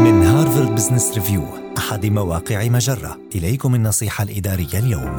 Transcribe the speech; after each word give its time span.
من 0.00 0.22
هارفارد 0.22 0.74
بزنس 0.74 1.14
ريفيو 1.14 1.42
أحد 1.78 2.06
مواقع 2.06 2.68
مجرة. 2.68 3.18
إليكم 3.34 3.74
النصيحة 3.74 4.24
الإدارية 4.24 4.78
اليوم. 4.78 5.16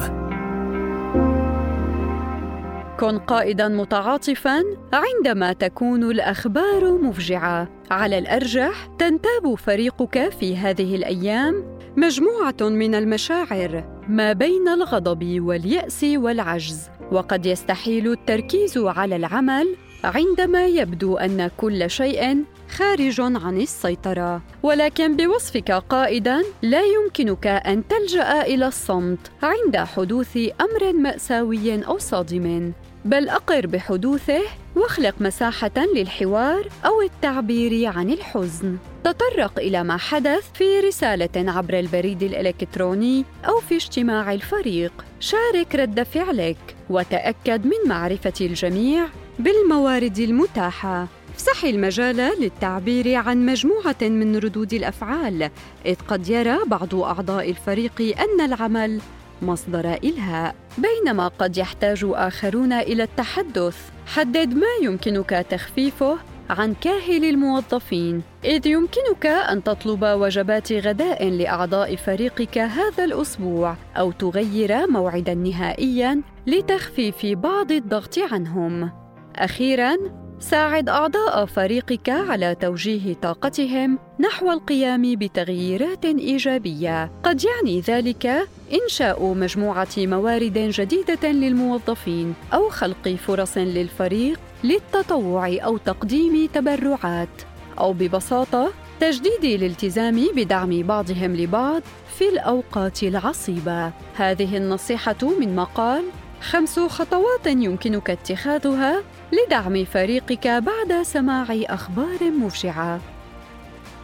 كن 3.00 3.18
قائدا 3.18 3.68
متعاطفا 3.68 4.62
عندما 4.92 5.52
تكون 5.52 6.10
الأخبار 6.10 6.92
مفجعة. 6.92 7.68
على 7.90 8.18
الأرجح 8.18 8.88
تنتاب 8.98 9.54
فريقك 9.54 10.28
في 10.28 10.56
هذه 10.56 10.96
الأيام 10.96 11.78
مجموعة 11.96 12.56
من 12.60 12.94
المشاعر 12.94 13.84
ما 14.08 14.32
بين 14.32 14.68
الغضب 14.68 15.40
واليأس 15.40 16.04
والعجز. 16.04 16.80
وقد 17.12 17.46
يستحيل 17.46 18.12
التركيز 18.12 18.78
على 18.78 19.16
العمل 19.16 19.76
عندما 20.04 20.66
يبدو 20.66 21.16
أن 21.16 21.50
كل 21.56 21.90
شيء 21.90 22.44
خارج 22.68 23.20
عن 23.20 23.60
السيطرة. 23.60 24.42
ولكن 24.62 25.16
بوصفك 25.16 25.70
قائدا 25.70 26.42
لا 26.62 26.82
يمكنك 26.82 27.46
أن 27.46 27.82
تلجأ 27.88 28.42
إلى 28.42 28.66
الصمت 28.66 29.30
عند 29.42 29.76
حدوث 29.76 30.36
أمر 30.60 30.92
مأساوي 30.92 31.86
أو 31.86 31.98
صادم. 31.98 32.72
بل 33.04 33.28
أقر 33.28 33.66
بحدوثه 33.66 34.42
واخلق 34.76 35.14
مساحة 35.20 35.86
للحوار 35.94 36.68
أو 36.86 37.02
التعبير 37.02 37.86
عن 37.86 38.10
الحزن. 38.10 38.76
تطرق 39.04 39.58
إلى 39.58 39.84
ما 39.84 39.96
حدث 39.96 40.52
في 40.54 40.80
رسالة 40.80 41.52
عبر 41.52 41.78
البريد 41.78 42.22
الإلكتروني 42.22 43.24
أو 43.48 43.60
في 43.60 43.76
اجتماع 43.76 44.32
الفريق. 44.32 44.92
شارك 45.20 45.74
رد 45.74 46.02
فعلك 46.02 46.76
وتأكد 46.90 47.66
من 47.66 47.88
معرفة 47.88 48.32
الجميع 48.40 49.06
بالموارد 49.38 50.18
المتاحة. 50.18 51.08
افسحي 51.34 51.70
المجال 51.70 52.16
للتعبير 52.40 53.14
عن 53.14 53.46
مجموعة 53.46 53.96
من 54.02 54.36
ردود 54.36 54.72
الأفعال 54.72 55.50
إذ 55.86 55.96
قد 56.08 56.28
يرى 56.28 56.58
بعض 56.66 56.94
أعضاء 56.94 57.50
الفريق 57.50 58.00
أن 58.00 58.40
العمل 58.40 59.00
مصدر 59.42 59.94
إلهاء. 60.04 60.54
بينما 60.78 61.28
قد 61.28 61.56
يحتاج 61.56 62.00
آخرون 62.04 62.72
إلى 62.72 63.02
التحدث. 63.02 63.76
حدد 64.06 64.54
ما 64.54 64.66
يمكنك 64.82 65.46
تخفيفه 65.50 66.18
عن 66.50 66.74
كاهل 66.74 67.24
الموظفين. 67.24 68.22
إذ 68.44 68.66
يمكنك 68.66 69.26
أن 69.26 69.64
تطلب 69.64 70.04
وجبات 70.04 70.72
غداء 70.72 71.28
لأعضاء 71.28 71.96
فريقك 71.96 72.58
هذا 72.58 73.04
الأسبوع 73.04 73.76
أو 73.96 74.12
تغير 74.12 74.86
موعدا 74.90 75.34
نهائيا 75.34 76.22
لتخفيف 76.46 77.26
بعض 77.26 77.72
الضغط 77.72 78.18
عنهم. 78.18 79.01
أخيرا 79.36 79.96
ساعد 80.40 80.88
أعضاء 80.88 81.46
فريقك 81.46 82.08
على 82.08 82.54
توجيه 82.54 83.14
طاقتهم 83.14 83.98
نحو 84.20 84.52
القيام 84.52 85.14
بتغييرات 85.16 86.04
إيجابية. 86.04 87.10
قد 87.24 87.44
يعني 87.44 87.80
ذلك 87.80 88.48
إنشاء 88.82 89.34
مجموعة 89.34 89.88
موارد 89.98 90.58
جديدة 90.58 91.30
للموظفين 91.30 92.34
أو 92.54 92.68
خلق 92.68 93.08
فرص 93.08 93.58
للفريق 93.58 94.40
للتطوع 94.64 95.56
أو 95.64 95.76
تقديم 95.76 96.48
تبرعات. 96.54 97.42
أو 97.78 97.92
ببساطة 97.92 98.72
تجديد 99.00 99.44
الالتزام 99.44 100.26
بدعم 100.36 100.82
بعضهم 100.82 101.36
لبعض 101.36 101.82
في 102.18 102.28
الأوقات 102.28 103.02
العصيبة. 103.02 103.92
هذه 104.14 104.56
النصيحة 104.56 105.16
من 105.40 105.56
مقال 105.56 106.04
خمس 106.42 106.78
خطوات 106.78 107.46
يمكنك 107.46 108.10
اتخاذها 108.10 109.02
لدعم 109.32 109.84
فريقك 109.84 110.46
بعد 110.46 111.02
سماع 111.02 111.46
أخبار 111.50 112.30
مفجعة 112.30 113.00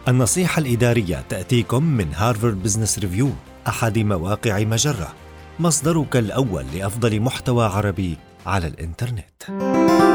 النصيحة 0.07 0.59
الإدارية 0.59 1.23
تأتيكم 1.29 1.83
من 1.83 2.13
هارفارد 2.15 2.63
بزنس 2.63 2.99
ريفيو 2.99 3.29
أحد 3.67 3.99
مواقع 3.99 4.59
مجرة 4.59 5.13
مصدرك 5.59 6.15
الأول 6.15 6.65
لأفضل 6.75 7.19
محتوى 7.19 7.65
عربي 7.65 8.17
على 8.45 8.67
الإنترنت. 8.67 10.08